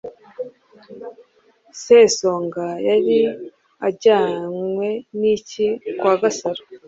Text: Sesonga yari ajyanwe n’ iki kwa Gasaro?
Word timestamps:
Sesonga 1.83 2.65
yari 2.87 3.17
ajyanwe 3.87 4.87
n’ 5.19 5.21
iki 5.35 5.65
kwa 5.97 6.13
Gasaro? 6.21 6.61